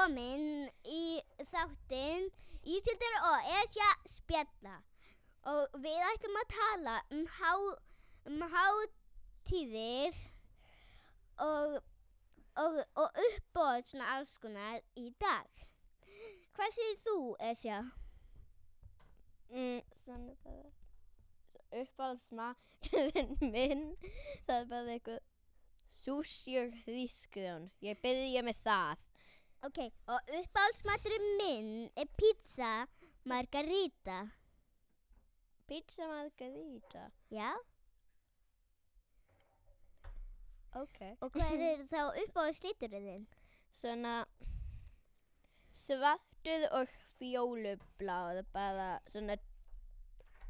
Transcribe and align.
komin 0.00 0.44
í 0.88 1.20
þáttinn 1.50 2.30
Ísildur 2.64 3.16
og 3.28 3.48
Esja 3.58 3.88
spjalla 4.08 4.78
og 5.50 5.74
við 5.82 5.98
ætlum 6.06 6.38
að 6.40 6.46
tala 6.54 6.94
um, 7.12 7.26
há, 7.36 7.50
um 8.30 8.44
hátíðir 8.54 10.16
og, 11.44 11.76
og, 12.62 12.78
og 12.96 13.20
uppbóð 13.26 13.90
svona 13.90 14.08
alls 14.14 14.32
konar 14.40 14.80
í 14.96 15.10
dag. 15.20 15.66
Hvað 16.56 16.72
segir 16.78 16.98
þú, 17.04 17.18
Esja? 17.50 17.82
Mm, 19.52 19.84
svona 20.06 20.38
bara 20.46 21.82
uppáhaldsmaturinn 21.82 23.36
minn 23.52 23.86
það 24.48 24.56
er 24.56 24.72
bara 24.72 24.96
eitthvað 24.96 25.22
sushi 26.00 26.56
og 26.62 26.74
hrísgrjón 26.86 27.68
ég 27.84 28.00
byrja 28.00 28.46
með 28.46 28.64
það 28.64 29.06
Ok, 29.62 29.78
og 30.08 30.30
uppáhaldsmaturinn 30.38 31.26
minn 31.38 31.72
er 31.96 32.06
pizza 32.16 32.86
margarita. 33.24 34.30
pizza 35.68 36.06
margarita 36.08 37.02
Já? 37.30 37.50
ok 40.80 40.98
Og 41.20 41.30
hvað 41.34 41.62
er 41.66 41.84
þá 41.92 42.00
uppáhaldsliturinn 42.24 43.06
þinn? 43.10 43.26
svona 43.80 44.14
svartur 45.72 46.66
og 46.72 46.88
fjólubláð 47.18 48.42
bara 48.52 48.88
svona 49.06 49.36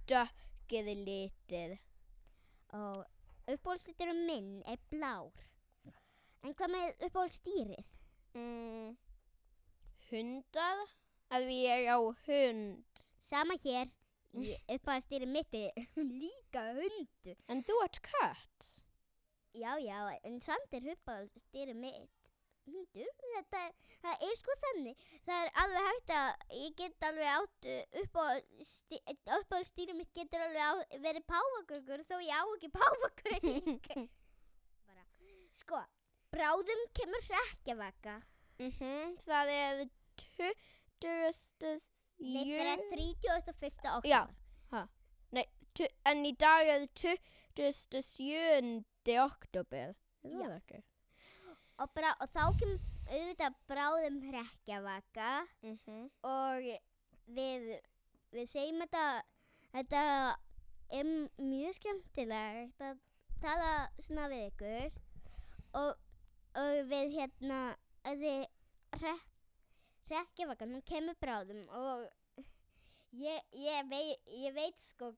dökkir 0.09 0.91
litir 1.05 1.79
Og 2.73 3.05
uppáhaldsliturinn 3.51 4.27
minn 4.27 4.63
er 4.67 4.79
blár. 4.91 5.33
En 6.47 6.55
hvað 6.55 6.71
með 6.71 7.09
uppáhaldsdýrið? 7.09 8.00
Mm, 8.35 8.97
hundar 10.11 10.85
að 11.31 11.51
ég 11.55 11.89
á 11.91 11.99
hund 12.27 13.05
Sama 13.31 13.55
hér, 13.63 13.91
í 14.35 14.55
uppáhaldsdýrið 14.75 15.31
mitt 15.31 15.55
er 15.55 15.85
líka 16.23 16.65
hundur. 16.79 17.37
en 17.47 17.63
þú 17.67 17.77
ert 17.85 18.01
kött 18.07 18.71
Já, 19.55 19.75
já, 19.83 19.99
en 20.23 20.41
samt 20.43 20.75
er 20.79 20.93
uppáhaldsdýrið 20.93 21.79
mitt 21.83 22.21
hundur. 22.71 23.09
Þetta, 23.35 23.63
það 24.03 24.25
er 24.27 24.37
sko 24.39 24.57
þannig. 24.65 25.05
Það 25.27 25.45
er 25.45 25.51
alveg 25.63 25.87
hægt 25.89 26.13
að, 26.17 26.45
ég 26.61 26.77
get 26.79 27.07
alveg 27.09 27.31
átt 27.35 27.69
uppáhaldsdýrið 28.05 29.99
mitt 29.99 30.13
getur 30.17 30.45
alveg 30.47 30.63
á, 30.63 30.73
verið 31.07 31.27
páfagaukur 31.33 32.05
þó 32.07 32.17
ég 32.23 32.31
á 32.31 32.43
ekki. 32.55 32.71
Bara, 34.87 35.05
sko, 35.59 35.83
bráðum 36.35 36.83
kemur 36.95 37.23
hrekkjavaka. 37.29 38.19
Mhm, 38.61 39.17
það 39.27 39.49
er 39.55 39.85
20. 40.21 41.81
Nei, 42.21 42.45
það 42.45 42.67
er 42.67 42.83
31. 42.93 43.89
oktober. 43.97 44.11
Já. 44.11 44.29
Nei, 45.33 45.47
tu- 45.75 45.89
en 46.05 46.25
í 46.27 46.33
dag 46.37 46.67
er 46.69 46.87
27. 46.95 48.85
oktober. 49.25 49.95
Er 50.25 50.31
það 50.37 50.57
ekki? 50.61 50.83
Og, 51.81 51.89
bara, 51.95 52.15
og 52.21 52.29
þá 52.29 52.43
kemur 52.61 52.81
auðvitað 53.11 53.55
bráðum 53.71 54.19
hrekkjavaka 54.29 55.31
Mhm. 55.63 56.11
og 56.23 56.63
við, 57.31 57.81
við 58.33 58.47
segjum 58.49 58.81
þetta, 58.85 59.23
þetta 59.73 60.03
er 60.91 61.05
mjög 61.39 61.75
skemmtilegt 61.79 62.81
að 62.81 62.99
tala 63.41 63.89
svona 63.99 64.29
við 64.29 64.51
ykkur 64.53 64.93
og, 65.75 65.97
og 66.59 66.79
við 66.91 67.15
hérna, 67.17 67.61
þessi 68.05 68.35
hrekk, 68.99 69.27
hrekkjavakan, 70.11 70.75
hún 70.75 70.87
kemur 70.89 71.19
bráðum 71.23 71.67
og 71.79 72.07
ég, 73.15 73.43
ég, 73.55 73.91
vei, 73.91 74.17
ég 74.43 74.55
veit 74.57 74.87
sko 74.91 75.13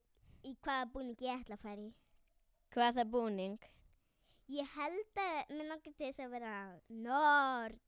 í 0.44 0.56
hvaða 0.64 0.88
búning 0.92 1.22
ég 1.24 1.40
ætla 1.40 1.56
að 1.58 1.64
fara 1.64 1.86
í. 1.86 1.92
Hvað 2.72 2.98
það 2.98 3.14
búning? 3.14 3.70
Ég 4.52 4.68
held 4.76 5.22
að 5.22 5.54
mér 5.54 5.68
langar 5.70 5.94
til 5.96 6.08
þess 6.08 6.22
að 6.24 6.34
vera 6.34 6.54
nord. 6.88 7.80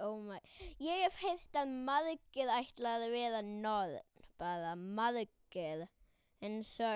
Oh. 0.00 0.32
Ég 0.80 1.04
hef 1.04 1.16
heilt 1.20 1.56
að 1.60 1.72
margir 1.86 2.50
ætla 2.54 2.96
að 2.98 3.06
vera 3.12 3.40
norn. 3.44 3.98
Bara 4.40 4.74
margir. 4.76 5.86
En 6.40 6.62
svo 6.64 6.88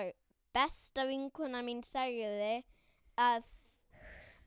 besta 0.55 1.05
vinkona 1.05 1.61
mín 1.65 1.83
sagði 1.85 2.63
að, 3.21 3.45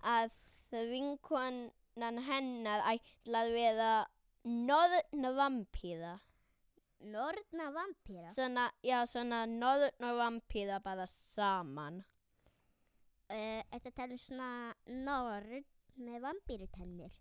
að 0.02 0.34
vinkonan 0.70 2.18
hennar 2.28 2.84
ætla 2.92 3.44
að 3.44 3.52
vera 3.56 3.92
norn 4.44 5.28
vampíra. 5.36 6.16
Nordna 6.98 7.70
vampýra. 7.70 8.32
Svona, 8.34 8.70
já, 8.82 9.04
svona 9.06 9.44
norn 9.46 10.04
og 10.08 10.16
vampíra 10.18 10.80
bara 10.82 11.06
saman. 11.06 12.00
Uh, 13.28 13.60
þetta 13.70 13.92
tala 13.94 14.16
um 14.16 14.18
svona 14.22 14.50
nord 15.04 15.68
með 16.00 16.22
vampýrutennir. 16.24 17.12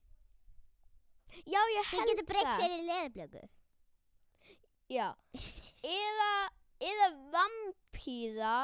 Já, 1.46 1.60
ég 1.60 1.86
Þið 1.86 1.92
held 1.92 2.12
getur 2.14 2.28
breytt 2.32 2.48
það. 2.48 2.62
sér 2.62 2.74
í 2.74 2.86
leðablöku. 2.88 3.44
Já. 4.90 5.08
Eða, 5.98 6.32
eða 6.90 7.08
vampíra 7.36 8.56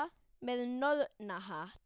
með 0.44 0.66
nornahatt. 0.80 1.83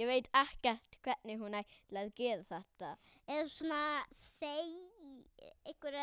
Ég 0.00 0.08
veit 0.08 0.28
ekkert 0.32 0.96
hvernig 1.04 1.40
hún 1.42 1.56
ætla 1.58 2.04
að 2.06 2.12
gera 2.16 2.44
þetta. 2.48 2.90
Eða 3.28 3.48
svona 3.52 3.80
seg, 4.16 4.70
einhver, 5.68 5.96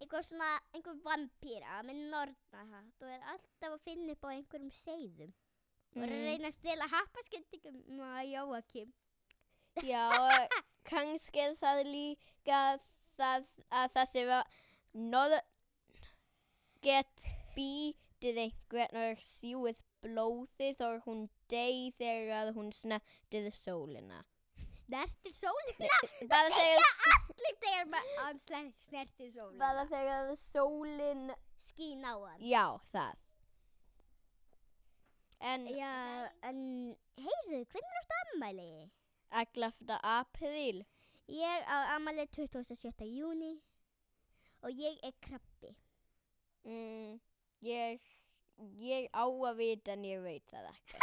einhver 0.00 0.24
svona, 0.24 0.48
einhver 0.72 0.96
vampýra 1.04 1.82
með 1.84 2.00
nordnahatt 2.14 3.04
og 3.04 3.12
er 3.12 3.26
alltaf 3.34 3.74
að 3.76 3.84
finna 3.86 4.16
upp 4.16 4.24
á 4.24 4.28
einhverjum 4.32 4.72
seiðum. 4.80 5.32
Og 5.92 6.02
er 6.02 6.08
að 6.08 6.16
Mm. 6.16 6.26
reyna 6.30 6.48
að 6.48 6.56
stela 6.56 6.86
happaskendingum 6.88 8.00
að 8.08 8.30
Jóakim. 8.32 8.92
Já, 9.84 10.08
kannski 10.90 11.40
er 11.44 11.54
það 11.60 11.82
líka 11.90 12.62
það 13.20 13.44
að 13.68 13.92
þessi 13.98 14.24
var 14.28 14.48
norn 14.94 15.40
get 16.82 17.28
býtið 17.56 18.40
einhvern 18.46 18.98
og 19.04 19.20
sjúið 19.28 19.82
blóðið 20.02 20.80
og 20.88 21.04
hún 21.06 21.22
dey 21.52 21.90
þegar 22.00 22.52
hún 22.56 22.72
snertir 22.72 23.50
sólina. 23.56 24.22
Snertir 24.84 25.32
sólina? 25.36 25.98
Bara 26.32 26.50
þegar, 26.56 26.92
Allir 27.16 27.58
þegar 27.64 28.06
hann 28.22 28.38
sner- 28.46 28.72
snertir 28.88 29.32
sólina. 29.36 29.58
bara 29.62 29.84
þegar 29.90 30.32
sólin, 30.52 31.26
Skín 31.62 32.02
á 32.04 32.14
hann. 32.18 32.40
já 32.42 32.64
það. 32.92 33.18
En 35.42 35.64
Já, 35.74 35.92
en 36.46 36.58
heyrðu, 37.18 37.60
hvernig 37.72 37.96
áttu 38.00 38.18
ammæli? 38.32 38.90
11. 39.32 39.96
apríl, 40.02 40.84
Ég 41.28 41.64
á 41.66 41.96
ammæli 41.96 42.26
27. 42.36 43.06
júni 43.16 43.52
og 44.62 44.70
ég 44.70 44.98
er 45.02 45.12
krabbi. 45.22 45.72
mm, 46.64 47.18
ég, 47.62 48.00
ég 48.78 49.08
á 49.14 49.24
að 49.26 49.56
vita 49.56 49.92
en 49.96 50.04
ég 50.04 50.22
veit 50.22 50.46
það 50.52 50.68
ekki. 50.70 51.00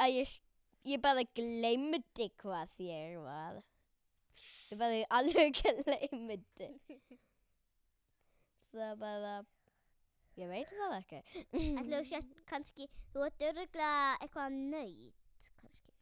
Að 0.00 0.12
ég, 0.14 0.34
ég 0.88 1.02
bara 1.02 1.24
gleymdi 1.36 2.28
hvað 2.40 2.68
ég 2.84 3.16
var. 3.24 3.60
Ég 4.70 4.78
bara 4.80 5.00
alveg 5.18 5.56
gleymdi. 5.60 6.68
Það 8.70 8.94
bara, 9.00 9.34
ég 10.38 10.50
veit 10.52 10.70
það 10.76 10.96
ekki. 11.00 11.20
Ætli 11.50 11.96
þú 11.96 12.02
sést 12.12 12.44
kannski, 12.50 12.86
þú 13.10 13.26
ert 13.26 13.46
öruglega 13.48 14.16
eitthvað 14.20 14.58
nöyt, 14.60 15.50
kannski. 15.58 15.96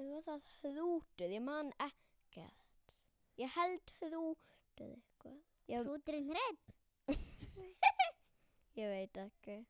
Ég 0.00 0.08
var 0.16 0.24
það 0.30 0.40
hrútur, 0.62 1.28
ég 1.36 1.44
man 1.44 1.68
ekkert. 1.84 2.96
Ég 3.40 3.52
held 3.58 3.94
hrútur 4.00 4.88
eitthvað. 4.88 5.40
Hrúturinn 5.72 6.32
hrepp. 6.32 6.72
ég 8.80 8.88
veit 8.88 9.16
ekki. 9.22 9.60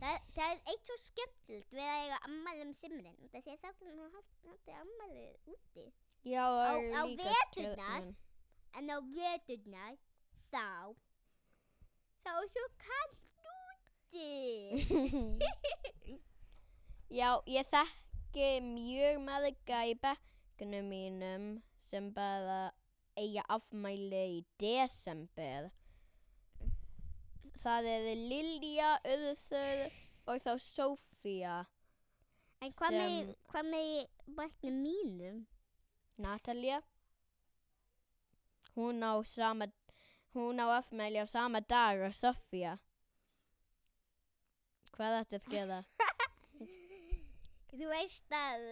Það, 0.00 0.16
það 0.36 0.50
er 0.54 0.58
eitt 0.72 0.88
svo 0.88 0.96
skemmtilegt 1.00 1.70
við 1.76 1.86
að 1.86 2.00
eiga 2.04 2.18
ammæli 2.28 2.64
um 2.66 2.72
simrin. 2.76 3.18
Því 3.30 3.38
að 3.40 3.46
þá 3.62 3.68
getur 3.68 3.94
maður 3.98 4.14
haldið 4.18 4.74
ammæli 4.80 5.26
úti. 5.54 5.86
Já, 6.24 6.44
Á- 6.44 6.74
og 6.74 6.82
á 6.94 7.02
veturnar? 7.20 8.04
En 8.74 8.90
á 8.90 8.98
veturnar, 9.14 9.96
þá, 10.50 10.66
þá 12.24 12.30
er 12.34 12.48
svo 12.54 12.66
kallt 12.84 13.22
úti. 13.54 14.30
Já, 17.14 17.28
ég 17.46 17.68
þekki 17.70 18.48
mjög 18.66 19.20
marga 19.22 19.84
í 19.86 19.94
bekknum 20.02 20.88
mínum 20.90 21.44
sem 21.86 22.08
bara 22.16 22.72
eiga 23.20 23.44
afmæli 23.54 24.24
í 24.40 24.44
desember. 24.58 25.68
Það 27.64 27.86
er 27.88 28.06
Lilja, 28.20 28.88
Urður 29.08 29.84
og 30.28 30.40
þá 30.44 30.50
Sofía, 30.60 31.54
En 32.60 32.72
hvað 32.76 32.96
með, 32.96 33.30
hvað 33.48 33.68
með 33.70 33.86
í 33.88 34.02
bekknum 34.36 34.76
mínum? 34.84 35.38
Natalia. 36.20 36.82
hún 38.74 39.00
á 39.00 39.16
sama, 39.24 39.66
hún 40.34 40.60
á 40.60 40.66
afmæli 40.76 41.18
á 41.24 41.26
sama 41.26 41.60
dag 41.60 42.00
og 42.04 42.12
Sofía. 42.14 42.78
Hvað 44.92 45.18
ætti 45.22 45.40
að 45.40 45.48
gera? 45.54 45.78
Þú 47.78 47.88
veist 47.90 48.36
að, 48.36 48.66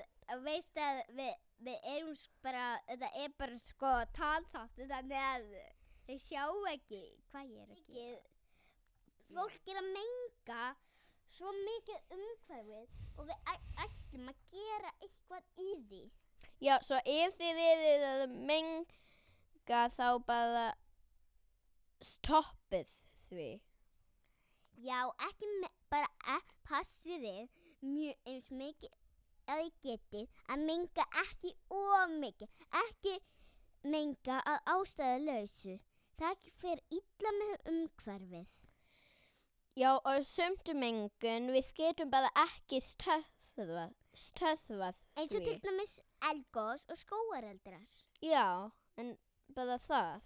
veist 0.45 0.77
að 0.77 1.01
við, 1.17 1.33
við 1.65 1.89
erum 1.95 2.21
bara, 2.45 2.67
þetta 2.91 3.11
er 3.25 3.33
bara 3.39 3.59
sko 3.65 3.95
talþáttu 4.19 4.91
þannig 4.93 5.25
að 5.33 5.49
þeir 6.07 6.23
sjá 6.29 6.45
ekki 6.75 7.03
hvað 7.31 7.57
ég 7.57 7.65
er 7.65 7.75
ekki. 7.79 8.07
Fólk 9.33 9.69
er 9.73 9.79
að 9.81 9.87
menga 9.95 10.65
svo 11.33 11.53
mikið 11.57 12.17
umhverfið 12.17 12.91
og 13.17 13.29
við 13.31 13.53
ætlum 13.85 14.29
að 14.29 14.41
gera 14.53 14.91
eitthvað 14.99 15.63
í 15.65 15.69
því. 15.89 16.01
Já, 16.63 16.75
svo 16.85 16.99
ef 17.09 17.37
þið 17.39 17.61
eruð 17.65 18.05
að 18.09 18.35
menga 18.51 19.83
þá 19.97 20.09
bara 20.29 20.67
stoppið 22.05 22.93
því. 23.31 23.51
Já, 24.85 24.99
ekki 25.29 25.51
bara 25.93 26.11
að 26.37 26.53
passið 26.69 27.27
þið 27.27 27.61
mjög 27.89 28.31
eins 28.33 28.51
mikið 28.63 28.99
að 29.53 29.63
þið 29.63 29.77
getið 29.87 30.41
að 30.55 30.67
menga 30.69 31.07
ekki 31.25 31.55
of 31.79 32.17
mikið, 32.23 32.51
ekki 32.85 33.19
menga 33.95 34.43
að 34.53 34.75
ástæðu 34.77 35.25
lausu. 35.27 35.79
Það 36.21 36.51
fer 36.61 36.83
illa 36.95 37.33
með 37.39 37.71
umhverfið. 37.73 38.51
Já, 39.73 39.97
og 40.05 40.25
sumtu 40.29 40.75
mengun, 40.77 41.47
við 41.55 41.71
getum 41.79 42.11
bara 42.13 42.29
ekki 42.43 42.81
stöðvað, 42.85 43.95
stöðvað 44.13 44.99
Eins 45.17 45.33
og 45.33 45.47
til 45.47 45.55
því. 45.55 45.61
dæmis 45.65 45.95
elgós 46.29 46.85
og 46.93 46.99
skóareldrar. 47.01 47.87
Já, 48.21 48.69
en 49.01 49.15
bara 49.57 49.79
það. 49.81 50.21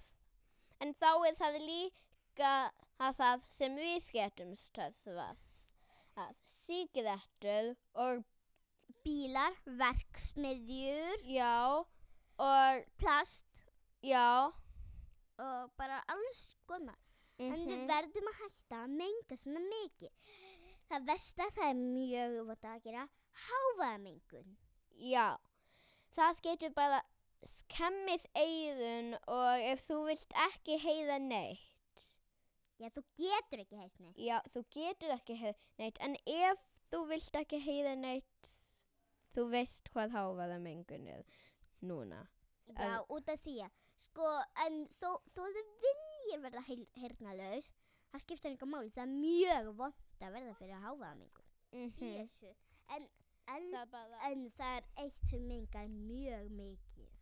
En 0.82 0.94
þá 0.98 1.10
er 1.28 1.38
það 1.38 1.60
líka 1.62 2.50
að 2.98 3.20
það 3.22 3.46
sem 3.54 3.78
við 3.78 4.10
getum 4.18 4.52
stöðvað. 4.58 5.38
Að 6.16 6.34
síkrettur 6.50 7.76
og 7.94 8.24
Bílar, 9.06 9.54
verksmiðjur, 9.66 11.22
já, 11.22 11.86
og 12.42 12.86
plast 12.98 13.66
já. 14.02 14.50
og 15.38 15.70
bara 15.78 16.02
alls 16.08 16.56
konar. 16.66 16.98
En 17.36 17.52
við 17.52 17.74
mhm. 17.74 17.88
verðum 17.90 18.30
að 18.30 18.38
hætta 18.42 18.78
að 18.84 18.94
menga 18.96 19.36
svona 19.36 19.60
mikið. 19.66 20.32
Það 20.86 21.08
versta 21.10 21.48
það 21.56 21.68
er 21.68 21.80
mjög 21.82 22.36
vott 22.48 22.64
að 22.70 22.84
gera 22.86 23.04
hávaðamengun. 23.46 24.56
Já, 24.96 25.36
það 26.16 26.42
getur 26.46 26.74
bara 26.76 27.02
skemmið 27.46 28.24
eigðun 28.38 29.16
og 29.30 29.64
ef 29.70 29.82
þú 29.86 29.98
vilt 30.08 30.36
ekki 30.46 30.78
heiða 30.82 31.18
neitt, 31.22 32.04
Já, 32.76 32.90
þú 32.92 33.02
getur 33.16 33.62
ekki 33.62 33.78
heilt 33.80 34.00
neitt. 34.00 34.18
já, 34.20 34.36
þú 34.52 34.62
getur 34.74 35.12
ekki 35.14 35.36
heiða 35.40 35.58
neitt, 35.80 36.00
en 36.04 36.16
ef 36.26 36.64
þú 36.92 37.02
vilt 37.12 37.38
ekki 37.40 37.60
heiða 37.62 37.94
neitt, 38.00 38.50
þú 39.36 39.46
veist 39.52 39.92
hvað 39.92 40.16
hávaða 40.16 40.58
mengun 40.62 41.08
er 41.12 41.24
núna. 41.80 42.26
Já, 42.72 42.98
út 43.12 43.28
af 43.30 43.40
því 43.44 43.60
að, 43.64 43.80
sko, 44.08 44.32
en 44.66 44.82
þó, 44.98 45.10
þó 45.30 45.42
þau 45.44 45.64
viljir 46.26 46.42
verða 46.42 46.62
heyrnalaus, 46.66 47.68
það 48.12 48.22
skiptir 48.24 48.50
einhver 48.50 48.70
máli. 48.70 48.90
Það 48.94 49.02
er 49.04 49.12
mjög 49.14 49.68
vond 49.78 50.24
að 50.26 50.32
verða 50.36 50.54
fyrir 50.58 50.82
hávaðamengun. 50.84 51.50
Mm 51.76 51.90
í 52.02 52.12
þessu. 52.16 52.54
En, 52.94 53.08
en, 53.52 53.68
Það 53.72 54.16
en 54.30 54.46
það 54.56 54.76
er 54.78 54.88
eitt 55.04 55.28
sem 55.30 55.46
mengar 55.46 55.88
mjög 55.88 56.48
mikið. 56.50 57.12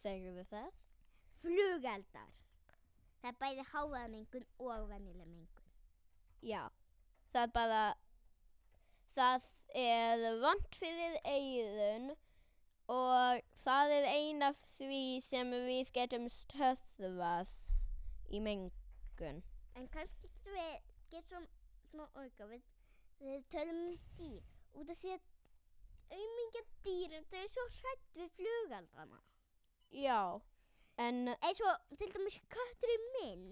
segðu 0.00 0.44
það? 0.48 0.70
Flugeldar. 1.40 2.30
Það 3.20 3.30
er 3.30 3.38
bæði 3.40 3.64
hávaðamengun 3.72 4.46
og 4.58 4.86
venjuleg 4.88 5.26
mengun. 5.28 5.66
Já, 6.40 6.70
það 7.34 7.52
bara, 7.52 7.82
það 9.14 9.44
er 9.76 10.24
vond 10.40 10.78
fyrir 10.80 11.18
eigðun 11.28 12.14
og 12.90 13.42
það 13.60 13.92
er 13.98 14.08
ein 14.08 14.39
af 14.50 14.60
því 14.76 15.00
sem 15.24 15.50
við 15.66 15.90
getum 15.94 16.26
stöðvað 16.34 17.50
í 18.34 18.40
mengun. 18.42 19.42
En 19.78 19.88
kannski 19.94 20.28
getum 20.28 20.56
við, 20.56 20.86
getum 21.14 21.48
smá 21.90 22.06
orga, 22.18 22.46
við, 22.50 22.64
við 23.22 23.44
tölum 23.52 23.82
um 23.86 23.98
dýr. 24.18 24.46
Út 24.78 24.90
af 24.92 25.02
því 25.02 25.16
að 25.16 25.28
aumingja 26.14 26.62
dýrin, 26.84 27.26
þau 27.30 27.38
eru 27.40 27.52
svo 27.54 27.66
hrætt 27.78 28.08
við 28.18 28.32
flugeldana. 28.38 29.20
Já, 29.90 30.22
en 31.06 31.32
eins 31.34 31.62
og 31.66 31.98
til 31.98 32.10
dæmis 32.14 32.38
kötturinn 32.54 33.06
minn 33.16 33.46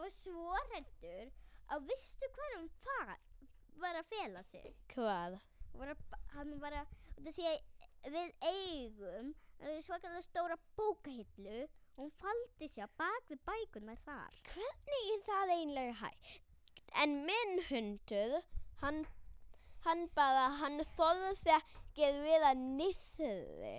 og 0.00 0.12
svo 0.16 0.52
hrættur 0.70 1.32
að 1.72 1.88
vistu 1.88 2.28
hvað 2.36 2.58
hann 2.58 2.70
var 3.82 3.98
að 3.98 4.08
fela 4.12 4.42
sig 4.50 4.72
hvað? 4.92 5.40
var 5.76 5.92
að, 5.94 6.02
hann 6.34 6.56
var 6.60 6.76
að 6.82 6.96
út 7.16 7.28
af 7.28 7.36
því 7.36 7.46
að 7.48 7.71
við 8.10 8.32
eigum 8.42 9.32
svakalega 9.82 10.22
stóra 10.26 10.56
bókahillu 10.76 11.58
og 11.62 12.00
hún 12.00 12.12
faldi 12.18 12.68
sér 12.72 12.90
bak 12.98 13.28
við 13.30 13.42
bækunar 13.46 13.98
þar 14.06 14.38
Hvernig 14.50 15.10
er 15.14 15.24
það 15.28 15.52
einlega 15.56 15.98
hægt? 16.00 16.40
En 17.02 17.14
minn 17.26 17.60
hundur, 17.70 18.38
hann, 18.82 19.06
hann 19.86 20.08
bara, 20.16 20.48
hann 20.60 20.82
þorði 20.96 21.54
ekki 21.56 22.04
að 22.08 22.18
vera 22.26 22.52
niðri. 22.58 23.76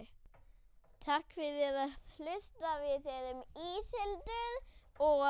Takk 1.04 1.36
fyrir 1.36 1.78
að 1.84 1.98
hlusta 2.18 2.78
við 2.82 3.10
erum 3.14 3.44
Ísildur 3.60 4.62
og 5.04 5.26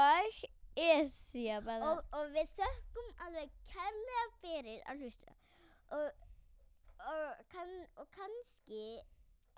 bara. 1.66 1.90
og, 1.92 2.04
og 2.14 2.30
við 2.34 2.54
þökkum 2.58 3.10
alveg 3.26 3.52
kærlega 3.72 4.26
fyrir 4.42 4.80
að 4.90 5.04
hlusta 5.04 5.36
og, 5.98 6.24
og, 7.12 7.46
kann, 7.52 7.74
og 8.02 8.08
kannski 8.16 8.84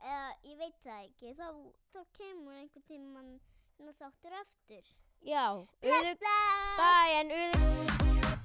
eða 0.02 0.30
ég 0.44 0.58
veit 0.60 0.80
það 0.84 1.04
ekki 1.08 1.34
þá, 1.40 1.48
þá 1.94 2.00
kemur 2.18 2.58
einhvern 2.62 3.30
hérna 3.78 3.94
þáttur 4.00 4.40
aftur 4.42 4.94
Já, 5.26 5.46
Bless, 5.82 6.18
bless! 6.22 6.76
bæ, 6.78 6.92
en 7.20 7.32
urðu. 7.42 8.45